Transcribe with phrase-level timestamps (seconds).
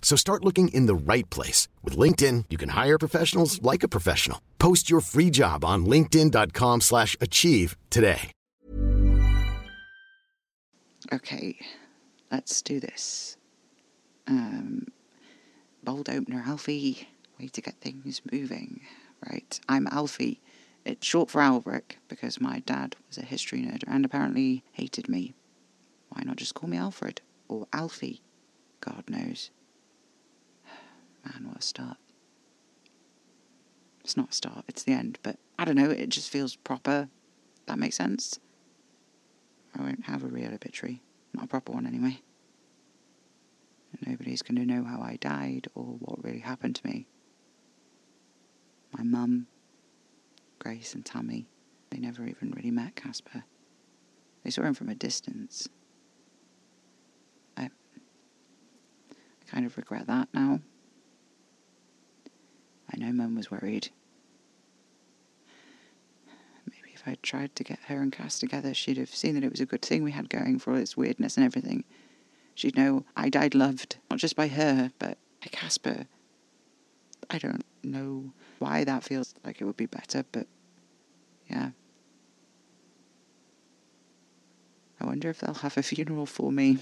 [0.00, 1.68] So start looking in the right place.
[1.82, 4.40] With LinkedIn, you can hire professionals like a professional.
[4.58, 8.30] Post your free job on linkedin.com slash achieve today.
[11.12, 11.56] Okay,
[12.32, 13.36] let's do this.
[14.26, 14.88] Um,
[15.84, 17.08] bold opener, Alfie.
[17.38, 18.80] Way to get things moving.
[19.30, 20.40] Right, I'm Alfie.
[20.84, 25.34] It's short for Albrecht because my dad was a history nerd and apparently hated me.
[26.08, 28.22] Why not just call me Alfred or Alfie?
[28.80, 29.50] God knows.
[31.26, 31.96] Man, what a start.
[34.04, 37.08] It's not a start, it's the end, but I don't know, it just feels proper.
[37.66, 38.38] That makes sense?
[39.76, 41.02] I won't have a real obituary.
[41.34, 42.20] Not a proper one, anyway.
[43.92, 47.08] And nobody's going to know how I died or what really happened to me.
[48.96, 49.48] My mum,
[50.60, 51.48] Grace, and Tammy,
[51.90, 53.42] they never even really met Casper.
[54.44, 55.68] They saw him from a distance.
[57.56, 60.60] I, I kind of regret that now.
[62.92, 63.88] I know Mum was worried.
[66.70, 69.50] Maybe if I'd tried to get her and Cass together, she'd have seen that it
[69.50, 71.84] was a good thing we had going for all its weirdness and everything.
[72.54, 76.06] She'd know I died loved, not just by her, but by Casper.
[77.28, 80.46] I don't know why that feels like it would be better, but
[81.50, 81.70] yeah.
[85.00, 86.78] I wonder if they'll have a funeral for me.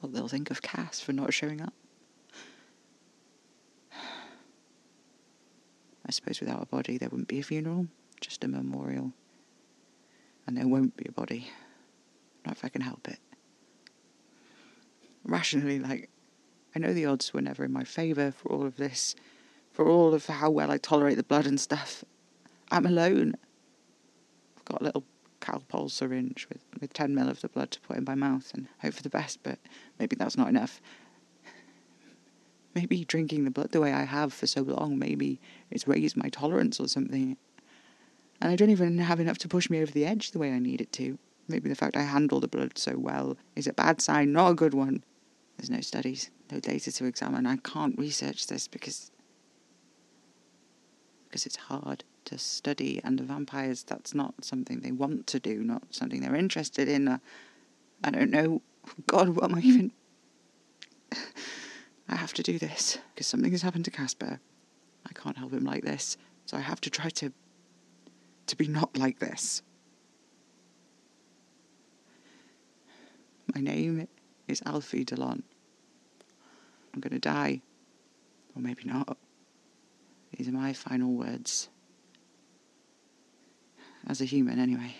[0.00, 1.72] What they'll think of Cass for not showing up.
[6.06, 7.86] I suppose without a body there wouldn't be a funeral,
[8.20, 9.12] just a memorial.
[10.46, 11.50] And there won't be a body.
[12.44, 13.18] Not if I can help it.
[15.24, 16.10] Rationally, like,
[16.76, 19.14] I know the odds were never in my favour for all of this,
[19.72, 22.04] for all of how well I tolerate the blood and stuff.
[22.70, 23.34] I'm alone.
[24.58, 25.04] I've got a little
[25.40, 28.66] Calpol syringe with, with 10 mil of the blood to put in my mouth and
[28.80, 29.58] hope for the best, but
[29.98, 30.80] maybe that's not enough
[32.74, 35.40] maybe drinking the blood the way I have for so long, maybe
[35.70, 37.36] it's raised my tolerance or something.
[38.40, 40.58] And I don't even have enough to push me over the edge the way I
[40.58, 41.18] need it to.
[41.48, 44.54] Maybe the fact I handle the blood so well is a bad sign, not a
[44.54, 45.04] good one.
[45.56, 47.46] There's no studies, no data to examine.
[47.46, 49.10] I can't research this because
[51.28, 55.64] because it's hard to study, and the vampires that's not something they want to do,
[55.64, 57.08] not something they're interested in.
[57.08, 57.18] Uh,
[58.04, 58.62] I don't know.
[59.06, 59.92] God, what am I even?
[62.08, 64.40] I have to do this because something has happened to Casper.
[65.06, 66.16] I can't help him like this,
[66.46, 67.32] so I have to try to
[68.46, 69.62] to be not like this.
[73.54, 74.08] My name
[74.48, 75.42] is Alfie Delon.
[76.92, 77.62] I'm going to die.
[78.54, 79.16] Or maybe not.
[80.36, 81.68] These are my final words.
[84.06, 84.96] As a human, anyway.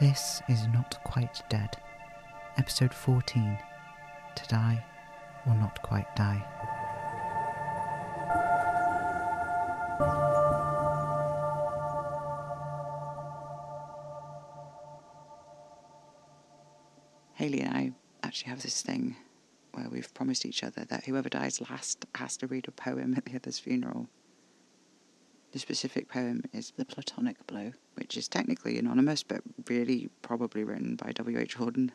[0.00, 1.76] This is Not Quite Dead,
[2.56, 3.58] episode 14
[4.36, 4.84] To Die
[5.44, 6.44] or Not Quite Die.
[17.34, 17.92] Haley and I
[18.22, 19.16] actually have this thing
[19.72, 23.24] where we've promised each other that whoever dies last has to read a poem at
[23.24, 24.08] the other's funeral.
[25.52, 30.96] The specific poem is The Platonic Blow, which is technically anonymous, but really probably written
[30.96, 31.56] by W.H.
[31.58, 31.90] Auden.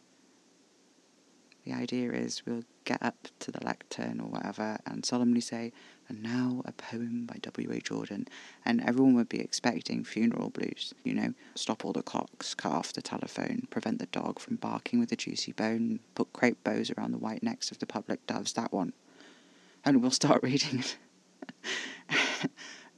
[1.65, 5.71] The idea is we'll get up to the lectern or whatever and solemnly say,
[6.09, 7.89] and now a poem by W.H.
[7.89, 8.27] Auden,
[8.65, 10.93] and everyone would be expecting funeral blues.
[11.05, 14.99] You know, stop all the clocks, cut off the telephone, prevent the dog from barking
[14.99, 18.53] with a juicy bone, put crepe bows around the white necks of the public doves,
[18.53, 18.91] that one.
[19.85, 20.97] And we'll start reading it.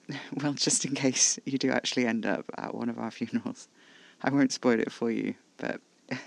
[0.33, 3.67] well, just in case you do actually end up at one of our funerals,
[4.25, 5.79] I won't spoil it for you, but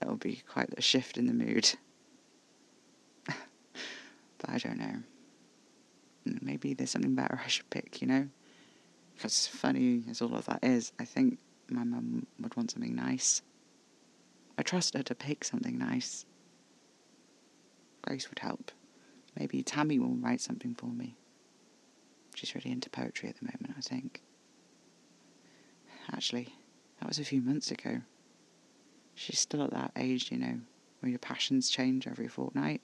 [0.00, 1.74] it'll be quite a shift in the mood.
[3.26, 5.02] but I don't know.
[6.28, 8.28] Mm, maybe there's something better I should pick, you know?
[9.16, 13.42] Because funny as all of that is, I think my mum would want something nice.
[14.56, 16.24] I trust her to pick something nice.
[18.02, 18.70] Grace would help.
[19.36, 21.16] Maybe Tammy will write something for me.
[22.36, 24.22] She's really into poetry at the moment, I think.
[26.12, 26.54] actually.
[27.00, 28.00] That was a few months ago.
[29.14, 30.60] She's still at that age, you know,
[31.00, 32.80] where your passions change every fortnight.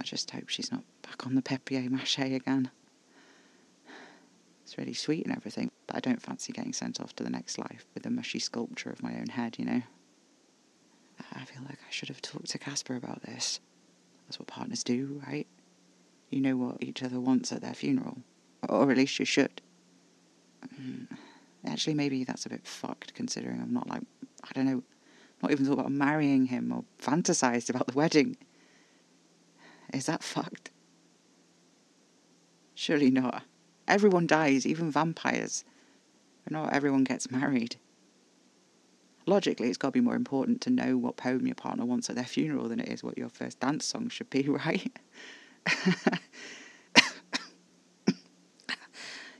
[0.00, 2.70] I just hope she's not back on the papier mache again.
[4.62, 7.58] It's really sweet and everything, but I don't fancy getting sent off to the next
[7.58, 9.82] life with a mushy sculpture of my own head, you know.
[11.32, 13.60] I feel like I should have talked to Casper about this.
[14.26, 15.46] That's what partners do, right?
[16.30, 18.18] You know what each other wants at their funeral.
[18.68, 19.62] Or at least you should.
[20.78, 21.06] Mm.
[21.66, 24.02] Actually, maybe that's a bit fucked considering I'm not like,
[24.44, 24.82] I don't know,
[25.42, 28.36] not even thought about marrying him or fantasized about the wedding.
[29.92, 30.70] Is that fucked?
[32.74, 33.42] Surely not.
[33.86, 35.64] Everyone dies, even vampires.
[36.44, 37.76] But not everyone gets married.
[39.26, 42.16] Logically, it's got to be more important to know what poem your partner wants at
[42.16, 44.90] their funeral than it is what your first dance song should be, right?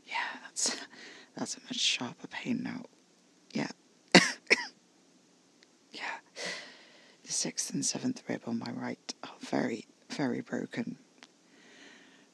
[0.06, 0.76] yeah, that's
[1.38, 2.82] that's a much sharper pain now.
[3.52, 3.68] Yeah.
[5.92, 6.18] yeah.
[7.24, 10.98] The sixth and seventh rib on my right are very, very broken.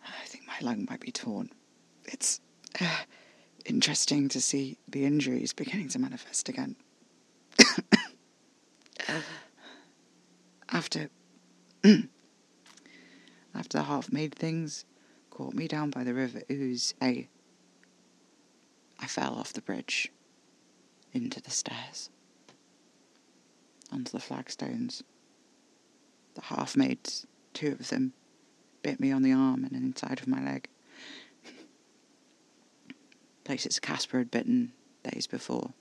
[0.02, 1.50] I think my lung might be torn.
[2.06, 2.40] It's
[2.80, 3.02] uh,
[3.66, 6.76] interesting to see the injuries beginning to manifest again.
[10.70, 11.10] after
[13.54, 14.86] after the half made things
[15.28, 17.28] caught me down by the river Ouse, I
[19.00, 20.10] I fell off the bridge
[21.12, 22.10] into the stairs
[23.94, 25.02] onto the flagstones.
[26.34, 28.12] The half mades, two of them,
[28.82, 30.68] bit me on the arm and inside of my leg.
[33.44, 34.72] Places Casper had bitten
[35.04, 35.72] days before.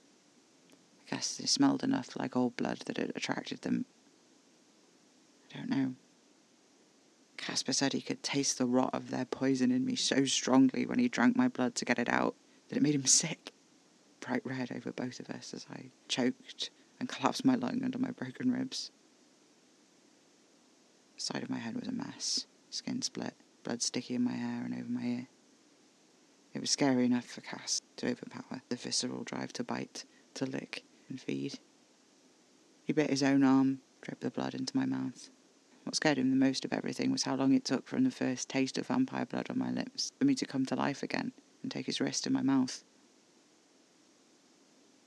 [1.06, 3.84] I guess they smelled enough like old blood that it attracted them.
[5.52, 5.94] I don't know.
[7.36, 10.98] Casper said he could taste the rot of their poison in me so strongly when
[10.98, 12.36] he drank my blood to get it out
[12.68, 13.52] that it made him sick.
[14.20, 18.10] Bright red over both of us as I choked and collapsed my lung under my
[18.10, 18.90] broken ribs.
[21.16, 24.64] The side of my head was a mess, skin split, blood sticky in my hair
[24.64, 25.28] and over my ear.
[26.54, 30.84] It was scary enough for Cass to overpower the visceral drive to bite, to lick,
[31.08, 31.58] and feed.
[32.84, 35.30] He bit his own arm, dripped the blood into my mouth.
[35.82, 38.48] What scared him the most of everything was how long it took from the first
[38.48, 41.32] taste of vampire blood on my lips for me to come to life again
[41.64, 42.84] and take his rest in my mouth.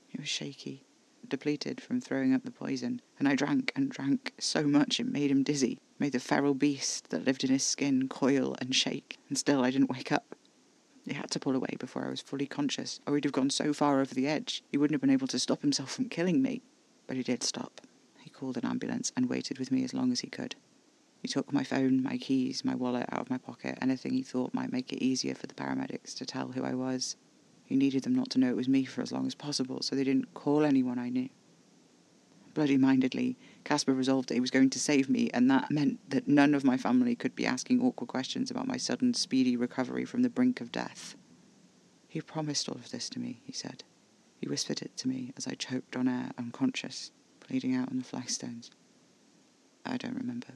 [0.08, 0.84] He was shaky,
[1.26, 5.30] depleted from throwing up the poison, and I drank and drank so much it made
[5.30, 9.38] him dizzy, made the feral beast that lived in his skin coil and shake, and
[9.38, 10.34] still I didn't wake up.
[11.06, 13.72] He had to pull away before I was fully conscious, or he'd have gone so
[13.72, 16.60] far over the edge he wouldn't have been able to stop himself from killing me.
[17.06, 17.80] But he did stop.
[18.18, 20.56] He called an ambulance and waited with me as long as he could.
[21.20, 24.54] He took my phone, my keys, my wallet out of my pocket, anything he thought
[24.54, 27.16] might make it easier for the paramedics to tell who I was.
[27.64, 29.94] He needed them not to know it was me for as long as possible, so
[29.94, 31.28] they didn't call anyone I knew.
[32.54, 36.26] Bloody mindedly, Casper resolved that he was going to save me, and that meant that
[36.26, 40.22] none of my family could be asking awkward questions about my sudden, speedy recovery from
[40.22, 41.14] the brink of death.
[42.08, 43.84] He promised all of this to me, he said.
[44.40, 47.10] He whispered it to me as I choked on air, unconscious,
[47.46, 48.70] bleeding out on the flagstones.
[49.84, 50.54] I don't remember.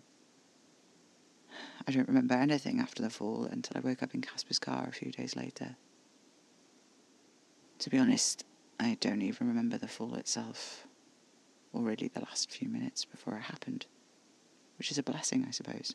[1.87, 4.93] I don't remember anything after the fall until I woke up in Casper's car a
[4.93, 5.76] few days later.
[7.81, 8.44] To be honest,
[8.79, 10.87] I don't even remember the fall itself
[11.72, 13.87] or really the last few minutes before it happened,
[14.79, 15.94] which is a blessing, I suppose.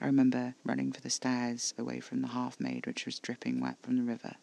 [0.00, 3.76] I remember running for the stairs away from the half made, which was dripping wet
[3.82, 4.34] from the river.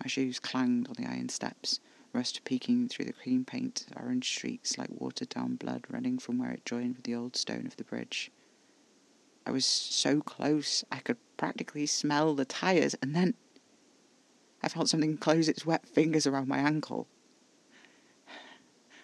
[0.00, 1.80] My shoes clanged on the iron steps,
[2.14, 6.52] rust peeking through the cream paint, orange streaks like watered down blood running from where
[6.52, 8.30] it joined with the old stone of the bridge.
[9.46, 13.34] I was so close I could practically smell the tyres, and then
[14.62, 17.08] I felt something close its wet fingers around my ankle.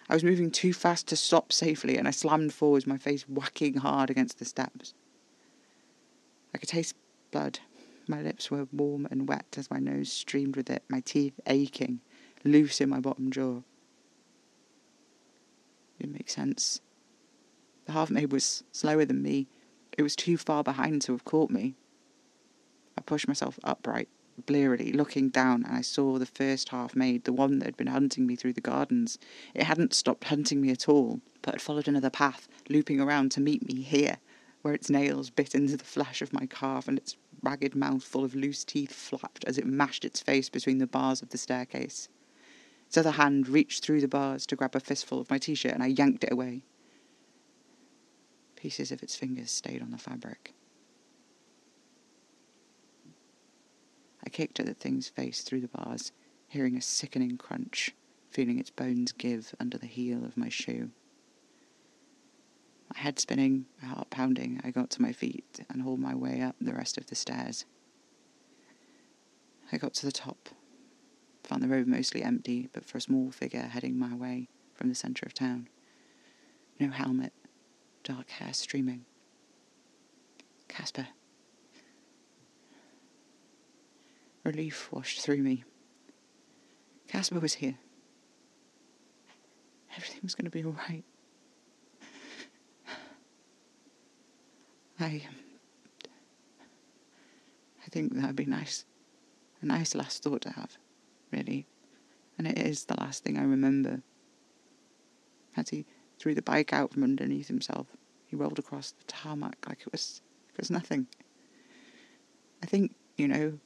[0.09, 3.75] I was moving too fast to stop safely, and I slammed forwards, my face whacking
[3.75, 4.93] hard against the steps.
[6.53, 6.95] I could taste
[7.31, 7.59] blood.
[8.07, 12.01] My lips were warm and wet as my nose streamed with it, my teeth aching,
[12.43, 13.57] loose in my bottom jaw.
[13.57, 13.63] It
[15.99, 16.81] didn't make sense.
[17.85, 19.47] The half made was slower than me.
[19.97, 21.75] It was too far behind to have caught me.
[22.97, 24.09] I pushed myself upright,
[24.45, 27.87] blearily, looking down, and I saw the first half made, the one that had been
[27.87, 29.17] hunting me through the gardens.
[29.53, 33.41] It hadn't stopped hunting me at all, but had followed another path, looping around to
[33.41, 34.17] meet me here,
[34.61, 38.23] where its nails bit into the flesh of my calf and its ragged mouth full
[38.23, 42.07] of loose teeth flapped as it mashed its face between the bars of the staircase.
[42.91, 45.71] Its other hand reached through the bars to grab a fistful of my t shirt,
[45.71, 46.65] and I yanked it away.
[48.57, 50.53] Pieces of its fingers stayed on the fabric.
[54.25, 56.11] I kicked at the thing's face through the bars,
[56.49, 57.95] hearing a sickening crunch,
[58.29, 60.91] feeling its bones give under the heel of my shoe.
[62.93, 66.41] My head spinning, my heart pounding, I got to my feet and hauled my way
[66.41, 67.63] up the rest of the stairs.
[69.71, 70.49] I got to the top,
[71.51, 74.95] found the road mostly empty, but for a small figure heading my way from the
[74.95, 75.67] centre of town.
[76.79, 77.33] No helmet,
[78.05, 79.03] dark hair streaming.
[80.69, 81.09] Casper.
[84.45, 85.65] Relief washed through me.
[87.09, 87.75] Casper was here.
[89.97, 91.03] Everything was going to be all right.
[95.01, 95.27] I,
[97.85, 98.85] I think that'd be nice,
[99.61, 100.77] a nice last thought to have,
[101.31, 101.67] really,
[102.37, 104.01] and it is the last thing I remember.
[105.57, 105.85] As he
[106.17, 107.87] threw the bike out from underneath himself,
[108.25, 110.21] he rolled across the tarmac like it was
[110.53, 111.07] it was nothing.
[112.63, 113.59] I think, you know,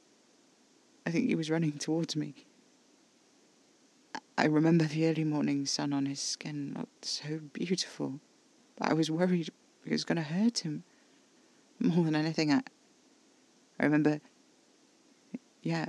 [1.06, 2.34] I think he was running towards me.
[4.38, 8.20] I remember the early morning sun on his skin looked so beautiful,
[8.76, 9.50] but I was worried
[9.84, 10.84] it was going to hurt him
[11.78, 12.52] more than anything.
[12.52, 12.62] I,
[13.78, 14.20] I remember,
[15.62, 15.86] yeah,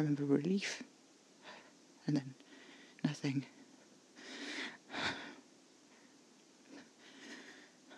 [0.00, 0.82] I remember relief,
[2.06, 2.34] and then
[3.04, 3.44] nothing.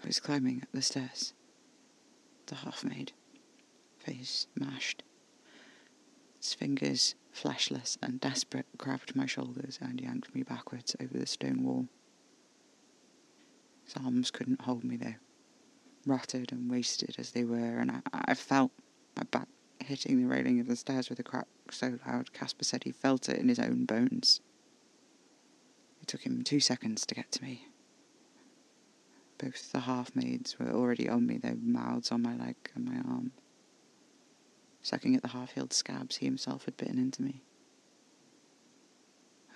[0.03, 1.33] I was climbing up the stairs.
[2.47, 3.13] The half made,
[3.99, 5.05] face mashed.
[6.39, 11.63] Its fingers, fleshless and desperate, grabbed my shoulders and yanked me backwards over the stone
[11.63, 11.87] wall.
[13.85, 15.15] His arms couldn't hold me though,
[16.05, 18.73] rotted and wasted as they were, and I, I felt
[19.17, 19.47] my back
[19.85, 23.29] hitting the railing of the stairs with a crack so loud Casper said he felt
[23.29, 24.41] it in his own bones.
[26.01, 27.69] It took him two seconds to get to me.
[29.39, 32.97] Both the half mades were already on me, their mouths on my leg and my
[32.97, 33.33] arm,
[34.83, 37.43] sucking at the half healed scabs he himself had bitten into me.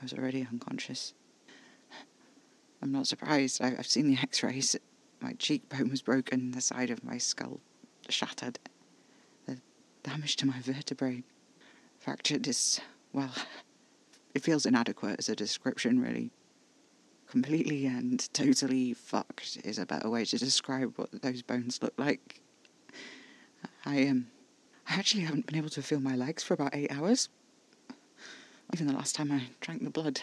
[0.00, 1.14] I was already unconscious.
[2.82, 3.62] I'm not surprised.
[3.62, 4.76] I, have seen the x rays.
[5.20, 7.60] My cheekbone was broken, the side of my skull
[8.08, 8.58] shattered.
[10.06, 11.24] Damage to my vertebrae
[11.98, 12.80] fractured is,
[13.12, 13.32] well,
[14.34, 16.30] it feels inadequate as a description, really
[17.28, 22.40] completely and totally fucked is a better way to describe what those bones look like.
[23.84, 24.28] I um,
[24.88, 27.28] I actually haven't been able to feel my legs for about eight hours.
[28.72, 30.20] Even the last time I drank the blood,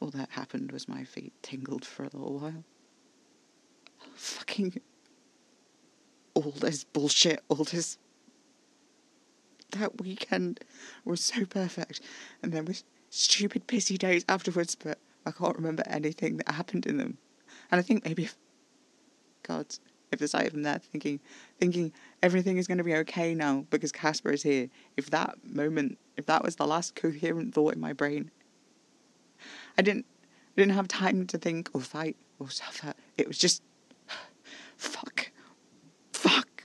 [0.00, 2.64] all that happened was my feet tingled for a little while.
[4.14, 4.80] Fucking
[6.34, 7.98] all this bullshit, all this.
[9.72, 10.60] That weekend
[11.04, 12.00] was so perfect,
[12.42, 16.96] and there was stupid busy days afterwards, but I can't remember anything that happened in
[16.96, 17.18] them.
[17.70, 18.36] And I think maybe if,
[19.42, 19.66] God,
[20.10, 21.20] if the sight of them there thinking,
[21.58, 25.98] thinking everything is going to be okay now because Casper is here, if that moment,
[26.16, 28.30] if that was the last coherent thought in my brain,
[29.76, 30.06] I didn't,
[30.56, 32.94] I didn't have time to think or fight or suffer.
[33.16, 33.62] It was just,
[34.76, 35.30] fuck,
[36.12, 36.64] fuck.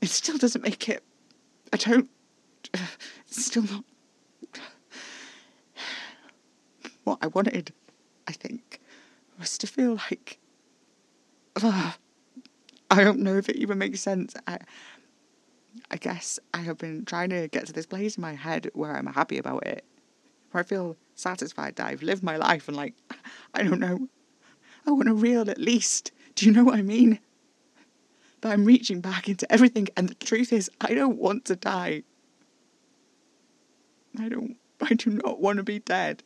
[0.00, 1.04] It still doesn't make it.
[1.72, 2.10] I don't.
[3.26, 3.84] Still not
[7.04, 7.72] what I wanted,
[8.28, 8.80] I think,
[9.38, 10.38] was to feel like.
[11.60, 11.92] Uh,
[12.90, 14.34] I don't know if it even makes sense.
[14.46, 14.58] I,
[15.90, 18.94] I guess I have been trying to get to this place in my head where
[18.94, 19.84] I'm happy about it,
[20.50, 22.94] where I feel satisfied that I've lived my life and, like,
[23.54, 24.08] I don't know,
[24.86, 26.12] I want a real at least.
[26.34, 27.18] Do you know what I mean?
[28.42, 32.02] That I'm reaching back into everything, and the truth is, I don't want to die.
[34.18, 36.22] I don't, I do not want to be dead.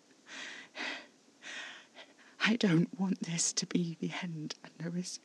[2.44, 5.20] I don't want this to be the end, and there is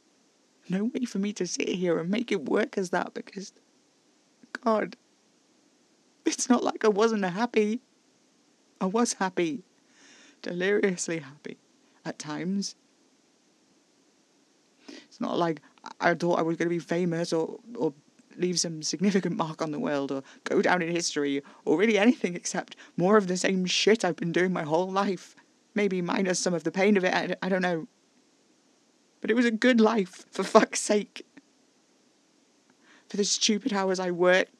[0.69, 3.53] no way for me to sit here and make it work as that because,
[4.63, 4.95] God,
[6.25, 7.81] it's not like I wasn't happy.
[8.79, 9.63] I was happy,
[10.41, 11.57] deliriously happy
[12.03, 12.75] at times.
[15.21, 15.61] Not like
[15.99, 17.93] I thought I was going to be famous or, or
[18.37, 22.35] leave some significant mark on the world or go down in history or really anything
[22.35, 25.35] except more of the same shit I've been doing my whole life.
[25.75, 27.87] Maybe minus some of the pain of it, I, I don't know.
[29.21, 31.25] But it was a good life, for fuck's sake.
[33.07, 34.55] For the stupid hours I worked,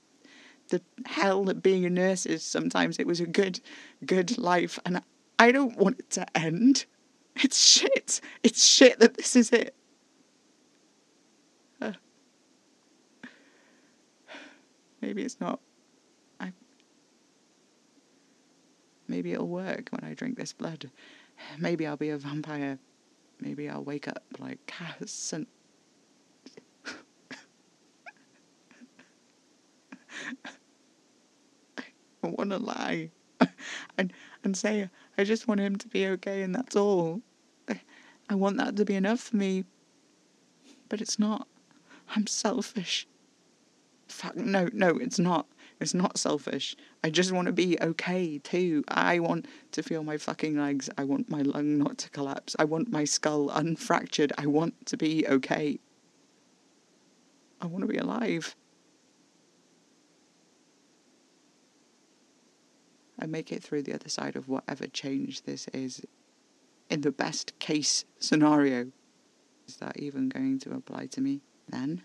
[0.70, 3.60] the hell that being a nurse is, sometimes it was a good,
[4.06, 5.02] good life, and
[5.40, 6.86] I don't want it to end.
[7.36, 8.22] It's shit.
[8.44, 9.74] It's shit that this is it.
[15.02, 15.60] Maybe it's not.
[19.12, 20.90] Maybe it'll work when I drink this blood.
[21.60, 22.80] Maybe I'll be a vampire.
[23.42, 25.48] Maybe I'll wake up like Cass and.
[32.24, 33.10] I want to lie
[33.98, 34.14] and
[34.46, 37.20] and say I just want him to be okay and that's all.
[37.68, 39.66] I want that to be enough for me.
[40.88, 41.50] But it's not.
[42.16, 43.08] I'm selfish.
[44.12, 45.48] Fuck no, no, it's not.
[45.80, 46.76] It's not selfish.
[47.04, 48.84] I just want to be okay too.
[48.88, 50.90] I want to feel my fucking legs.
[50.98, 52.56] I want my lung not to collapse.
[52.60, 54.32] I want my skull unfractured.
[54.38, 55.80] I want to be okay.
[57.62, 58.56] I want to be alive.
[63.22, 66.02] and make it through the other side of whatever change this is
[66.90, 68.92] in the best case scenario.
[69.68, 72.02] Is that even going to apply to me then?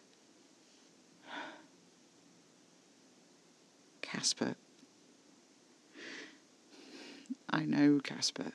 [4.16, 4.56] Casper.
[7.50, 8.52] I know Casper.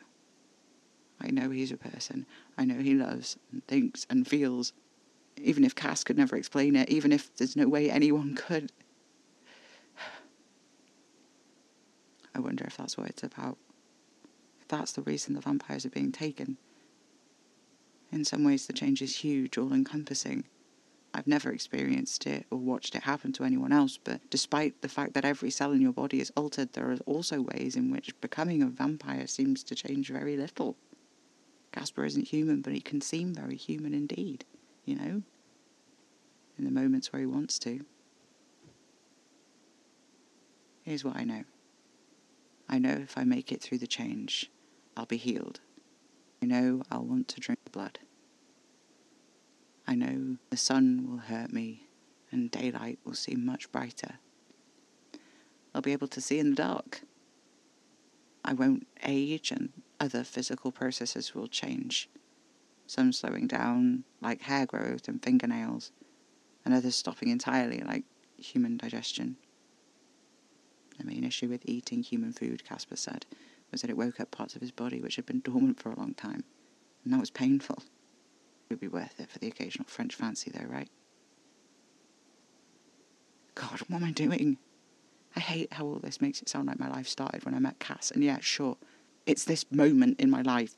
[1.19, 2.25] I know he's a person.
[2.57, 4.73] I know he loves and thinks and feels.
[5.37, 8.71] Even if Cass could never explain it, even if there's no way anyone could,
[12.33, 13.57] I wonder if that's what it's about.
[14.61, 16.57] If that's the reason the vampires are being taken.
[18.11, 20.45] In some ways, the change is huge, all encompassing.
[21.13, 25.13] I've never experienced it or watched it happen to anyone else, but despite the fact
[25.13, 28.61] that every cell in your body is altered, there are also ways in which becoming
[28.61, 30.77] a vampire seems to change very little.
[31.73, 34.45] Casper isn't human, but he can seem very human indeed,
[34.85, 35.21] you know?
[36.57, 37.85] In the moments where he wants to.
[40.83, 41.43] Here's what I know.
[42.69, 44.49] I know if I make it through the change,
[44.95, 45.59] I'll be healed.
[46.41, 47.99] I know I'll want to drink blood.
[49.91, 51.89] I know the sun will hurt me
[52.31, 54.19] and daylight will seem much brighter.
[55.75, 57.01] I'll be able to see in the dark.
[58.45, 62.09] I won't age and other physical processes will change.
[62.87, 65.91] Some slowing down, like hair growth and fingernails,
[66.63, 68.05] and others stopping entirely, like
[68.37, 69.35] human digestion.
[70.99, 73.25] The main issue with eating human food, Casper said,
[73.71, 75.99] was that it woke up parts of his body which had been dormant for a
[75.99, 76.45] long time,
[77.03, 77.83] and that was painful.
[78.71, 80.87] Would be worth it for the occasional French fancy, though, right?
[83.53, 84.59] God, what am I doing?
[85.35, 87.79] I hate how all this makes it sound like my life started when I met
[87.79, 88.77] Cass, and yeah, sure,
[89.25, 90.77] it's this moment in my life.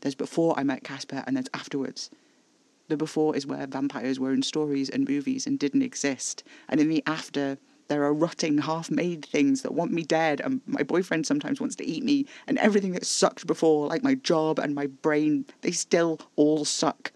[0.00, 2.10] There's before I met Casper, and there's afterwards.
[2.88, 6.88] The before is where vampires were in stories and movies and didn't exist, and in
[6.88, 11.24] the after, there are rotting, half made things that want me dead, and my boyfriend
[11.24, 14.88] sometimes wants to eat me, and everything that sucked before, like my job and my
[14.88, 17.12] brain, they still all suck.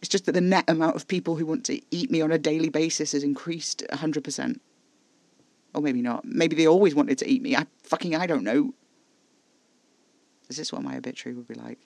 [0.00, 2.38] It's just that the net amount of people who want to eat me on a
[2.38, 4.60] daily basis has increased 100%.
[5.74, 6.24] Or maybe not.
[6.24, 7.54] Maybe they always wanted to eat me.
[7.54, 8.74] I fucking, I don't know.
[10.48, 11.78] Is this what my obituary would be like?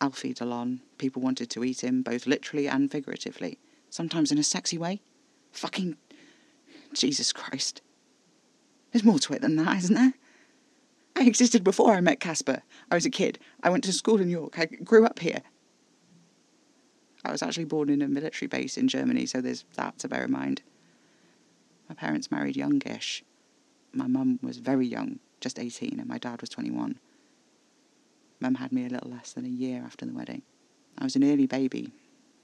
[0.00, 0.80] Alfie Delon.
[0.98, 3.58] People wanted to eat him, both literally and figuratively.
[3.90, 5.00] Sometimes in a sexy way.
[5.52, 5.96] Fucking
[6.92, 7.80] Jesus Christ.
[8.92, 10.14] There's more to it than that, isn't there?
[11.16, 12.62] I existed before I met Casper.
[12.90, 13.38] I was a kid.
[13.62, 14.58] I went to school in York.
[14.58, 15.42] I grew up here.
[17.24, 20.24] I was actually born in a military base in Germany, so there's that to bear
[20.24, 20.62] in mind.
[21.88, 23.24] My parents married youngish.
[23.92, 26.98] My mum was very young, just 18, and my dad was 21.
[28.40, 30.42] Mum had me a little less than a year after the wedding.
[30.98, 31.92] I was an early baby,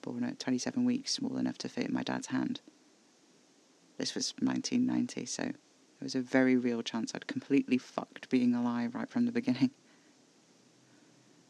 [0.00, 2.60] born at 27 weeks, small enough to fit in my dad's hand.
[3.98, 5.54] This was 1990, so there
[6.00, 9.72] was a very real chance I'd completely fucked being alive right from the beginning.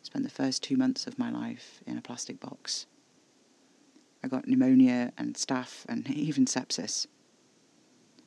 [0.02, 2.86] Spent the first two months of my life in a plastic box.
[4.22, 7.06] I got pneumonia and staph and even sepsis.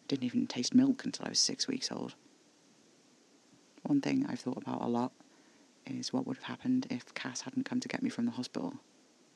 [0.07, 2.15] Didn't even taste milk until I was six weeks old.
[3.83, 5.11] One thing I've thought about a lot
[5.85, 8.75] is what would have happened if Cass hadn't come to get me from the hospital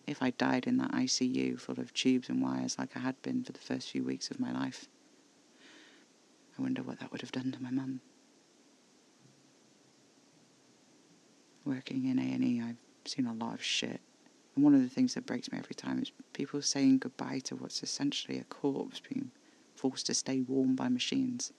[0.07, 3.43] if I died in that ICU full of tubes and wires like I had been
[3.43, 4.87] for the first few weeks of my life.
[6.57, 7.99] I wonder what that would have done to my mum.
[11.65, 13.99] Working in A&E, I've seen a lot of shit.
[14.57, 17.55] And one of the things that breaks me every time is people saying goodbye to
[17.55, 19.29] what's essentially a corpse being
[19.75, 21.53] forced to stay warm by machines.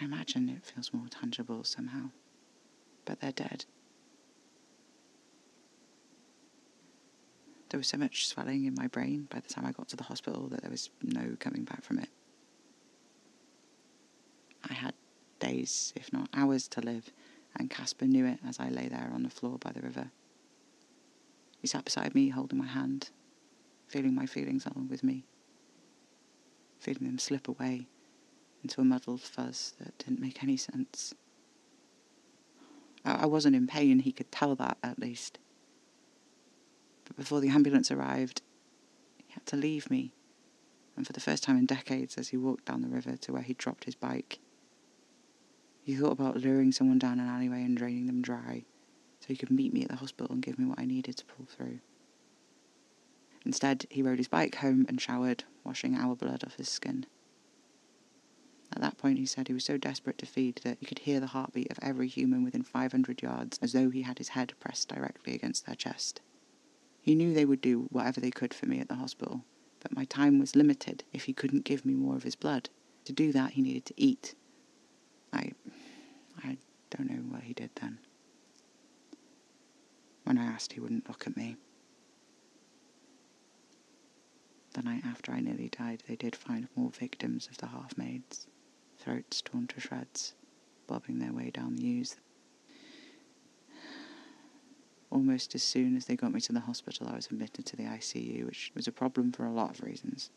[0.00, 2.10] I imagine it feels more tangible somehow.
[3.04, 3.66] But they're dead.
[7.68, 10.02] There was so much swelling in my brain by the time I got to the
[10.02, 12.08] hospital that there was no coming back from it.
[14.68, 14.94] I had
[15.38, 17.12] days, if not hours, to live,
[17.54, 20.10] and Casper knew it as I lay there on the floor by the river.
[21.64, 23.08] He sat beside me, holding my hand,
[23.86, 25.24] feeling my feelings along with me,
[26.78, 27.88] feeling them slip away
[28.62, 31.14] into a muddled fuzz that didn't make any sense.
[33.02, 35.38] I wasn't in pain, he could tell that at least.
[37.06, 38.42] But before the ambulance arrived,
[39.16, 40.12] he had to leave me.
[40.98, 43.40] and for the first time in decades, as he walked down the river to where
[43.40, 44.38] he dropped his bike,
[45.82, 48.66] he thought about luring someone down an alleyway and draining them dry
[49.24, 51.24] so he could meet me at the hospital and give me what I needed to
[51.24, 51.78] pull through.
[53.46, 57.06] Instead, he rode his bike home and showered, washing our blood off his skin.
[58.70, 61.20] At that point, he said he was so desperate to feed that he could hear
[61.20, 64.88] the heartbeat of every human within 500 yards as though he had his head pressed
[64.88, 66.20] directly against their chest.
[67.00, 69.42] He knew they would do whatever they could for me at the hospital,
[69.80, 72.68] but my time was limited if he couldn't give me more of his blood.
[73.06, 74.34] To do that, he needed to eat.
[75.32, 75.52] I.
[76.42, 76.58] I
[76.90, 77.98] don't know what he did then.
[80.24, 81.56] When I asked, he wouldn't look at me.
[84.72, 88.48] The night after I nearly died, they did find more victims of the half mades,
[88.98, 90.34] throats torn to shreds,
[90.86, 92.16] bobbing their way down the Ouse.
[95.10, 97.84] Almost as soon as they got me to the hospital, I was admitted to the
[97.84, 100.30] ICU, which was a problem for a lot of reasons.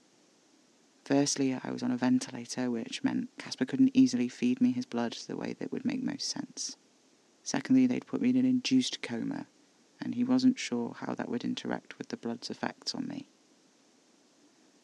[1.04, 5.18] Firstly, I was on a ventilator, which meant Casper couldn't easily feed me his blood
[5.28, 6.76] the way that would make most sense.
[7.42, 9.48] Secondly, they'd put me in an induced coma,
[10.02, 13.30] and he wasn't sure how that would interact with the blood's effects on me.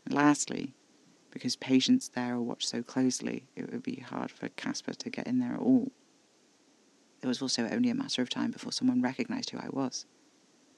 [0.06, 0.74] And lastly,
[1.32, 5.28] because patients there are watched so closely, it would be hard for Casper to get
[5.28, 5.92] in there at all.
[7.22, 10.06] It was also only a matter of time before someone recognised who I was.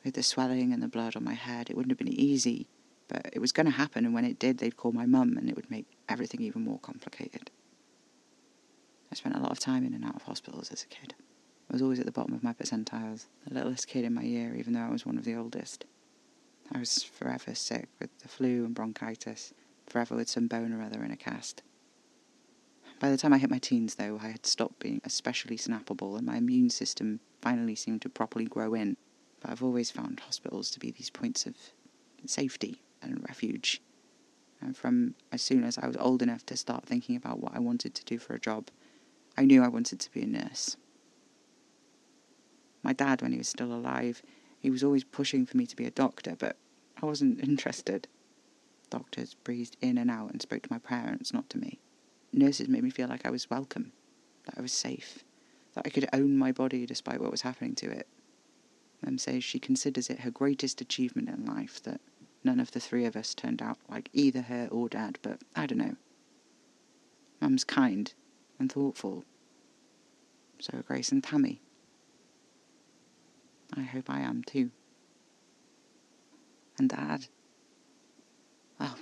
[0.03, 2.67] With the swelling and the blood on my head, it wouldn't have been easy,
[3.07, 5.49] but it was going to happen, and when it did, they'd call my mum, and
[5.49, 7.49] it would make everything even more complicated.
[9.11, 11.15] I spent a lot of time in and out of hospitals as a kid.
[11.69, 14.55] I was always at the bottom of my percentiles, the littlest kid in my year,
[14.55, 15.85] even though I was one of the oldest.
[16.71, 19.53] I was forever sick with the flu and bronchitis,
[19.87, 21.61] forever with some bone or other in a cast.
[22.99, 26.25] By the time I hit my teens, though, I had stopped being especially snappable and
[26.25, 28.95] my immune system finally seemed to properly grow in.
[29.41, 31.55] But I've always found hospitals to be these points of
[32.25, 33.81] safety and refuge.
[34.61, 37.59] And from as soon as I was old enough to start thinking about what I
[37.59, 38.69] wanted to do for a job,
[39.37, 40.77] I knew I wanted to be a nurse.
[42.85, 44.21] My dad, when he was still alive,
[44.59, 46.55] he was always pushing for me to be a doctor, but
[47.01, 48.07] I wasn't interested.
[48.91, 51.79] Doctors breezed in and out and spoke to my parents, not to me.
[52.31, 53.91] Nurses made me feel like I was welcome,
[54.45, 55.23] that I was safe,
[55.73, 58.07] that I could own my body despite what was happening to it.
[59.03, 62.01] Mum says she considers it her greatest achievement in life that
[62.43, 65.65] none of the three of us turned out like either her or dad, but I
[65.65, 65.95] don't know.
[67.41, 68.13] Mum's kind
[68.59, 69.25] and thoughtful.
[70.59, 71.61] So are Grace and Tammy.
[73.73, 74.71] I hope I am too.
[76.77, 77.27] And Dad.
[78.79, 78.97] Well,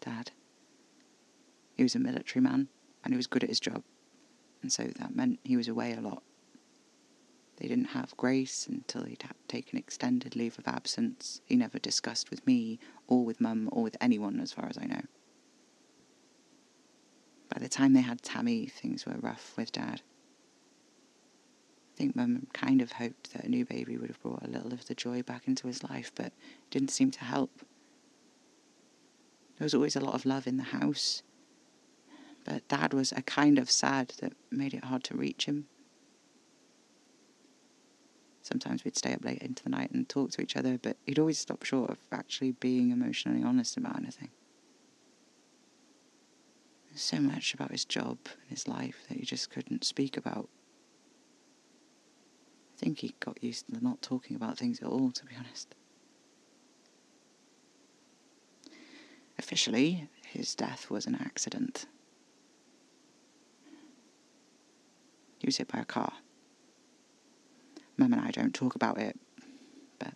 [0.00, 0.30] Dad.
[1.74, 2.68] He was a military man
[3.04, 3.82] and he was good at his job,
[4.62, 6.22] and so that meant he was away a lot.
[7.56, 11.40] They didn't have Grace until he'd had taken extended leave of absence.
[11.44, 14.84] He never discussed with me, or with Mum, or with anyone, as far as I
[14.84, 15.02] know.
[17.48, 20.02] By the time they had Tammy, things were rough with Dad
[22.00, 24.86] think Mum kind of hoped that a new baby would have brought a little of
[24.86, 27.50] the joy back into his life, but it didn't seem to help.
[29.58, 31.22] There was always a lot of love in the house,
[32.46, 35.66] but Dad was a kind of sad that made it hard to reach him.
[38.40, 41.18] Sometimes we'd stay up late into the night and talk to each other, but he'd
[41.18, 44.30] always stop short of actually being emotionally honest about anything.
[46.88, 50.48] There's so much about his job and his life that he just couldn't speak about
[52.80, 55.74] think he got used to not talking about things at all, to be honest.
[59.38, 61.86] Officially, his death was an accident.
[65.38, 66.12] He was hit by a car.
[67.98, 69.18] Mum and I don't talk about it,
[69.98, 70.14] but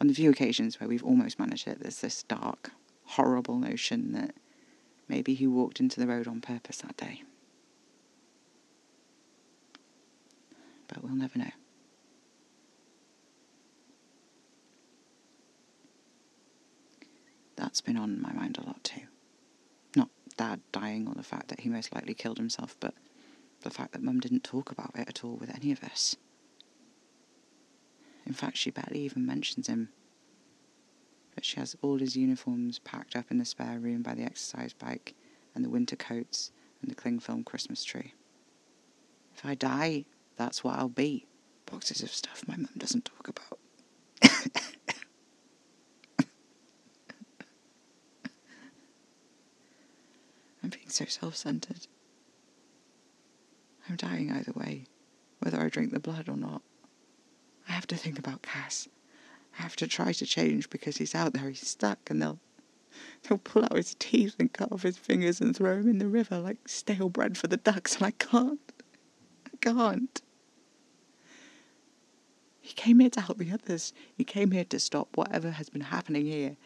[0.00, 2.70] on the few occasions where we've almost managed it, there's this dark,
[3.04, 4.34] horrible notion that
[5.06, 7.22] maybe he walked into the road on purpose that day.
[10.88, 11.50] But we'll never know.
[17.60, 19.02] That's been on my mind a lot too.
[19.94, 22.94] Not Dad dying or the fact that he most likely killed himself, but
[23.60, 26.16] the fact that Mum didn't talk about it at all with any of us.
[28.26, 29.90] In fact, she barely even mentions him.
[31.34, 34.72] But she has all his uniforms packed up in the spare room by the exercise
[34.72, 35.14] bike,
[35.54, 38.14] and the winter coats, and the cling film Christmas tree.
[39.34, 40.04] If I die,
[40.36, 41.26] that's what I'll be.
[41.66, 43.59] Boxes of stuff my mum doesn't talk about.
[51.06, 51.86] So self centered.
[53.88, 54.84] I'm dying either way,
[55.40, 56.62] whether I drink the blood or not.
[57.68, 58.88] I have to think about Cass.
[59.58, 62.38] I have to try to change because he's out there, he's stuck, and they'll
[63.22, 66.08] They'll pull out his teeth and cut off his fingers and throw him in the
[66.08, 68.72] river like stale bread for the ducks, and I can't.
[69.46, 70.22] I can't.
[72.60, 73.92] He came here to help the others.
[74.16, 76.56] He came here to stop whatever has been happening here.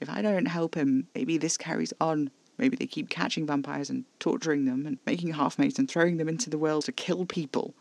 [0.00, 2.30] If I don't help him, maybe this carries on.
[2.58, 6.28] Maybe they keep catching vampires and torturing them and making half mates and throwing them
[6.28, 7.74] into the world to kill people.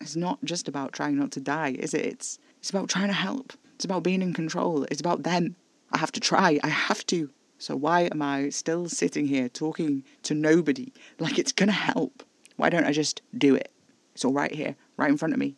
[0.00, 2.04] It's not just about trying not to die, is it?
[2.06, 3.52] It's, it's about trying to help.
[3.74, 4.84] It's about being in control.
[4.84, 5.56] It's about them.
[5.92, 6.58] I have to try.
[6.64, 7.30] I have to.
[7.58, 12.22] So why am I still sitting here talking to nobody like it's going to help?
[12.56, 13.70] Why don't I just do it?
[14.14, 15.56] It's all right here, right in front of me.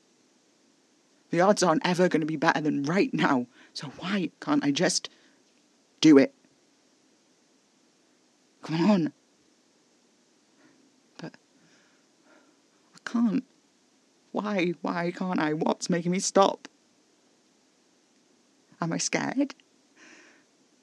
[1.31, 3.47] The odds aren't ever going to be better than right now.
[3.75, 5.11] So why can't I just
[6.01, 6.35] do it?
[8.67, 9.13] Come on.
[11.19, 11.35] But
[12.97, 13.45] I can't.
[14.33, 14.75] Why?
[14.83, 15.53] Why can't I?
[15.53, 16.67] What's making me stop?
[18.81, 19.55] Am I scared?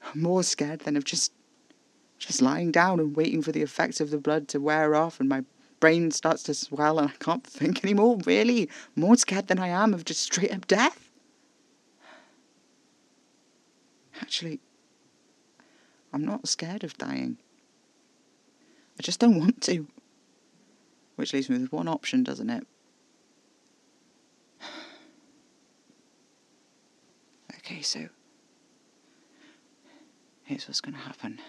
[0.02, 1.32] I'm More scared than of just
[2.18, 5.28] just lying down and waiting for the effects of the blood to wear off and
[5.28, 5.44] my
[5.78, 8.70] brain starts to swell and I can't think anymore, really.
[8.96, 11.10] More scared than I am of just straight up death.
[14.22, 14.60] Actually,
[16.14, 17.36] I'm not scared of dying.
[18.98, 19.86] I just don't want to.
[21.16, 22.66] Which leaves me with one option, doesn't it?
[27.66, 28.08] Okay, so
[30.42, 31.40] here's what's going to happen.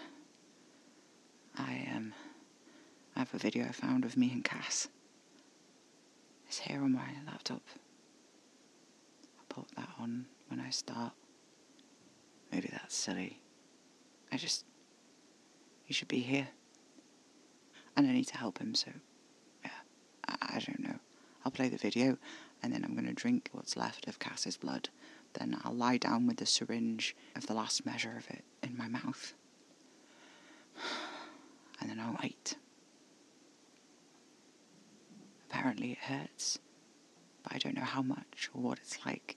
[1.58, 2.14] I um,
[3.14, 4.88] I have a video I found of me and Cass.
[6.48, 7.62] It's here on my laptop.
[9.38, 11.12] I'll put that on when I start.
[12.50, 13.40] Maybe that's silly.
[14.32, 14.64] I just.
[15.86, 16.48] You should be here.
[17.96, 18.90] And I need to help him, so.
[19.64, 19.70] Yeah,
[20.28, 20.96] I, I don't know.
[21.44, 22.18] I'll play the video,
[22.62, 24.88] and then I'm going to drink what's left of Cass's blood
[25.38, 28.88] then I'll lie down with the syringe of the last measure of it in my
[28.88, 29.34] mouth.
[31.78, 32.56] And then I'll wait.
[35.50, 36.58] Apparently it hurts,
[37.42, 39.36] but I don't know how much or what it's like.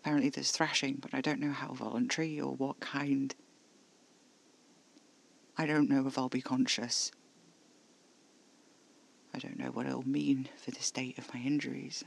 [0.00, 3.34] Apparently there's thrashing, but I don't know how voluntary or what kind.
[5.58, 7.10] I don't know if I'll be conscious.
[9.34, 12.04] I don't know what it'll mean for the state of my injuries.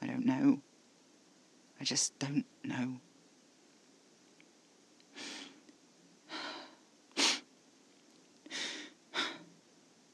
[0.00, 0.60] I don't know.
[1.80, 3.00] I just don't know.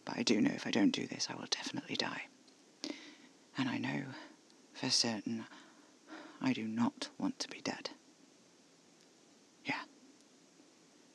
[0.05, 2.27] But I do know if I don't do this, I will definitely die.
[3.57, 4.05] And I know
[4.73, 5.45] for certain
[6.41, 7.91] I do not want to be dead.
[9.65, 9.83] Yeah.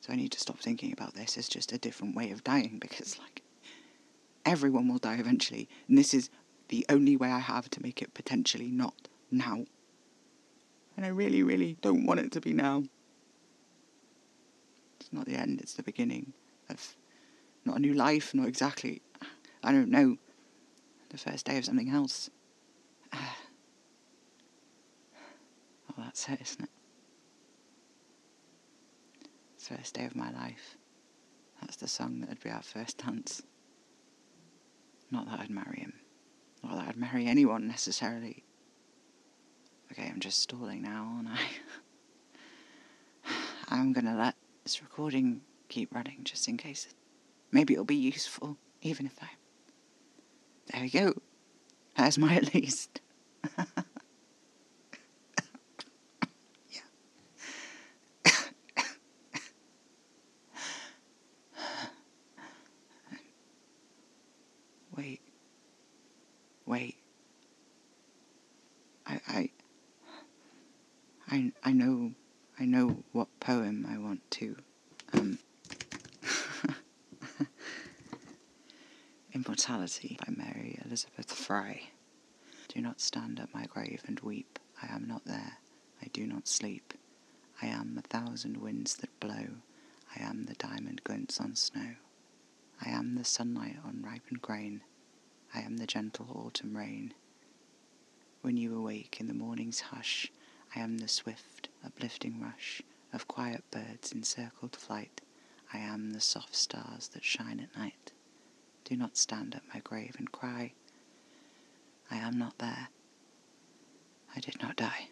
[0.04, 2.78] So I need to stop thinking about this as just a different way of dying
[2.82, 3.40] because, like,
[4.44, 6.28] everyone will die eventually, and this is
[6.68, 9.64] the only way I have to make it potentially not now.
[10.94, 12.84] And I really, really don't want it to be now.
[15.00, 16.34] It's not the end, it's the beginning
[16.68, 16.96] of
[17.64, 19.00] not a new life, not exactly.
[19.62, 20.18] I don't know.
[21.08, 22.28] The first day of something else.
[25.96, 26.73] Oh, that's it, isn't it?
[29.68, 30.76] First day of my life.
[31.60, 33.42] That's the song that would be our first dance.
[35.10, 35.94] Not that I'd marry him.
[36.62, 38.44] Not that I'd marry anyone necessarily.
[39.90, 41.38] Okay, I'm just stalling now, and I.
[43.68, 46.88] I'm gonna let this recording keep running just in case.
[47.50, 49.28] Maybe it'll be useful, even if I.
[50.72, 51.14] There we go.
[51.96, 53.00] There's my at least.
[56.68, 56.80] yeah.
[64.96, 65.20] Wait.
[66.66, 66.96] Wait.
[69.28, 69.50] I,
[71.30, 72.12] I, I, know,
[72.58, 74.56] I know what poem I want to,
[75.12, 75.38] um,
[79.32, 81.88] Immortality by Mary Elizabeth Frye.
[82.68, 85.58] Do not stand at my grave and weep, I am not there,
[86.02, 86.94] I do not sleep.
[87.62, 89.56] I am the thousand winds that blow,
[90.16, 91.94] I am the diamond glints on snow.
[92.84, 94.82] I am the sunlight on ripened grain,
[95.54, 97.14] I am the gentle autumn rain.
[98.44, 100.30] When you awake in the morning's hush,
[100.76, 105.22] I am the swift, uplifting rush of quiet birds in circled flight.
[105.72, 108.12] I am the soft stars that shine at night.
[108.84, 110.74] Do not stand at my grave and cry.
[112.10, 112.88] I am not there.
[114.36, 115.08] I did not die.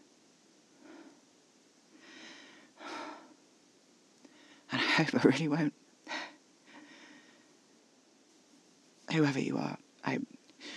[4.71, 5.73] And I hope I really won't.
[9.11, 10.19] Whoever you are, I,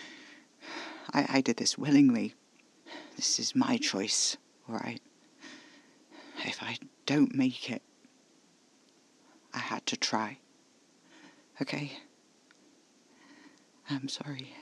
[1.13, 2.33] I, I did this willingly.
[3.15, 4.37] This is my choice,
[4.69, 5.01] alright?
[6.43, 7.81] If I don't make it,
[9.53, 10.37] I had to try.
[11.61, 11.93] Okay?
[13.89, 14.53] I'm sorry.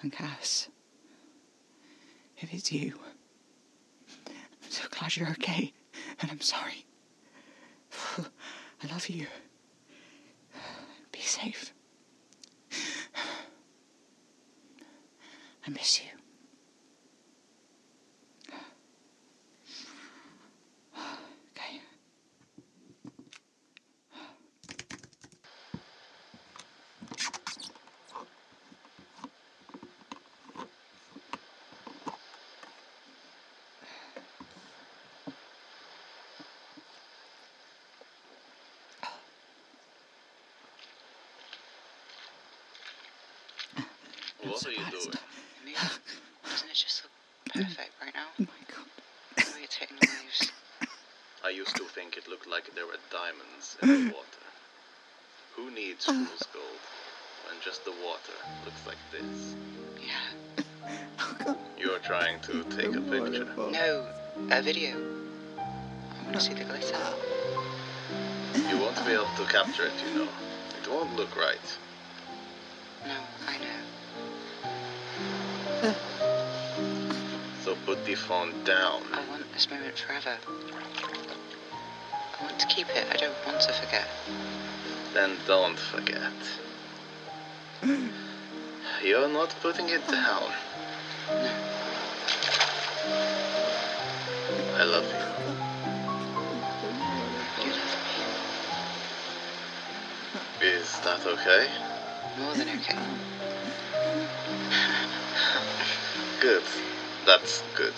[0.00, 0.68] And Cass,
[2.38, 2.98] if it's you,
[4.26, 5.72] I'm so glad you're okay,
[6.20, 6.86] and I'm sorry.
[8.18, 9.26] I love you.
[11.12, 11.72] Be safe.
[15.66, 16.08] I miss you.
[21.56, 21.80] Okay.
[44.44, 45.14] What are you doing?
[46.44, 47.12] Doesn't it just look
[47.54, 48.26] perfect right now?
[48.40, 48.86] Oh my god.
[49.36, 50.52] The way it's hitting the waves.
[51.44, 52.98] I used to think it looked like there were
[53.58, 54.24] diamonds in the water.
[55.56, 56.64] Who needs fool's gold
[57.46, 58.32] when just the water
[58.64, 59.56] looks like this?
[60.06, 61.54] Yeah.
[61.78, 63.46] You're trying to take a picture.
[63.56, 64.06] No,
[64.50, 64.96] a video.
[65.58, 66.96] I want to see the glitter.
[68.68, 70.28] You won't be able to capture it, you know.
[70.82, 71.78] It won't look right.
[73.06, 73.14] No,
[73.46, 73.58] I
[75.82, 75.94] know.
[77.64, 79.02] So put the phone down.
[79.12, 80.38] I want this moment forever.
[82.58, 83.06] To keep it.
[83.12, 84.08] I don't want to forget.
[85.14, 86.32] Then don't forget.
[89.02, 90.50] You're not putting it down.
[91.30, 91.52] No.
[94.74, 95.24] I love you.
[97.64, 97.96] You love
[100.60, 101.68] Is that okay?
[102.38, 102.98] More than okay.
[106.40, 106.64] Good.
[107.24, 107.94] That's good.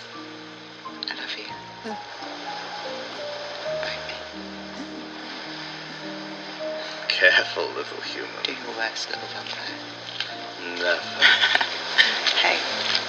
[7.20, 8.30] Careful, little human.
[8.44, 9.76] Do your worst, little vampire.
[10.78, 11.00] Never.
[12.40, 12.99] Hey.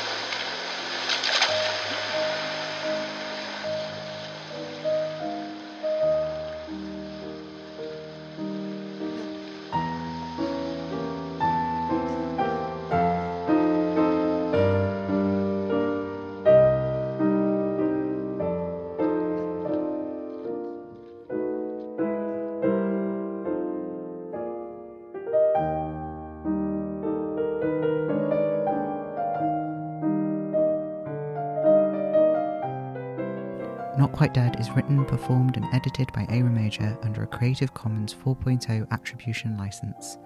[34.22, 38.88] Quite Dead is written, performed, and edited by Eira Major under a Creative Commons 4.0
[38.92, 40.20] attribution license,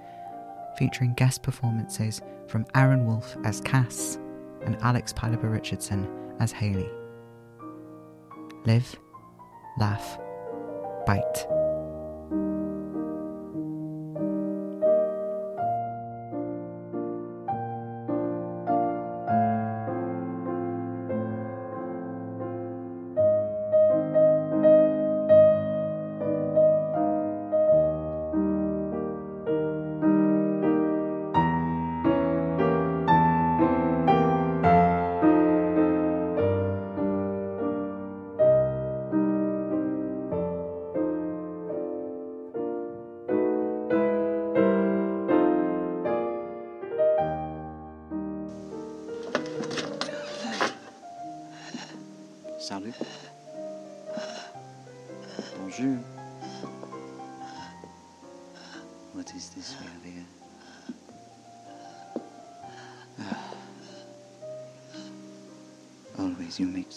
[0.77, 4.19] featuring guest performances from Aaron Wolfe as Cass
[4.65, 6.09] and Alex Peilober Richardson
[6.41, 6.89] as Haley.
[8.65, 8.99] Live,
[9.77, 10.19] laugh,
[11.07, 11.54] bite.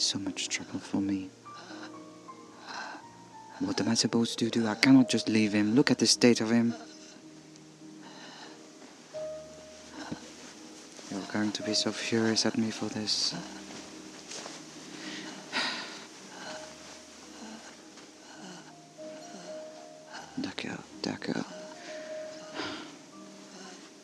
[0.00, 1.30] So much trouble for me.
[3.61, 4.66] What am I supposed to do?
[4.68, 5.74] I cannot just leave him.
[5.74, 6.74] Look at the state of him.
[11.11, 13.34] You're going to be so furious at me for this.
[20.40, 21.44] D'accord, d'accord.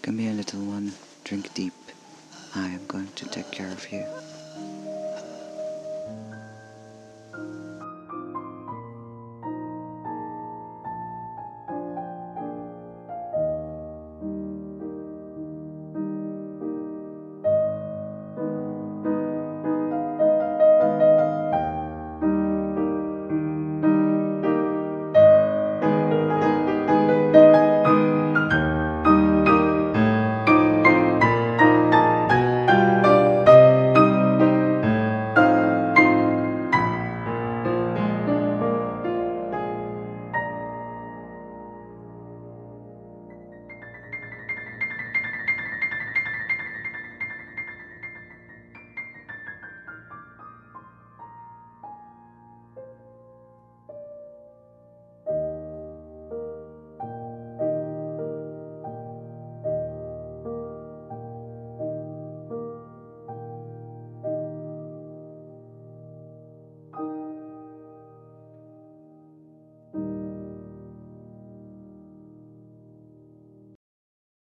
[0.02, 0.92] Come here, little one.
[1.22, 1.72] Drink deep.
[2.56, 4.04] I am going to take care of you.